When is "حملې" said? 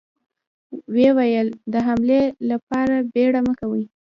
1.87-2.21